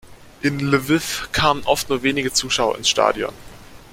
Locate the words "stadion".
2.89-3.33